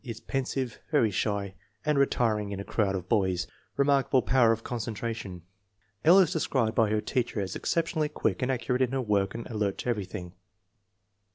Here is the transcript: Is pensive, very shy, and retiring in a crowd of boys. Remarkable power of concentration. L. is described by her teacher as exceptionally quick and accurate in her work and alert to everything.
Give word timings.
Is 0.03 0.19
pensive, 0.19 0.79
very 0.89 1.11
shy, 1.11 1.53
and 1.85 1.95
retiring 1.95 2.51
in 2.51 2.59
a 2.59 2.63
crowd 2.63 2.95
of 2.95 3.07
boys. 3.07 3.45
Remarkable 3.77 4.23
power 4.23 4.51
of 4.51 4.63
concentration. 4.63 5.43
L. 6.03 6.17
is 6.17 6.33
described 6.33 6.73
by 6.73 6.89
her 6.89 7.01
teacher 7.01 7.39
as 7.39 7.55
exceptionally 7.55 8.09
quick 8.09 8.41
and 8.41 8.51
accurate 8.51 8.81
in 8.81 8.93
her 8.93 9.01
work 9.03 9.35
and 9.35 9.45
alert 9.45 9.77
to 9.77 9.89
everything. 9.89 10.33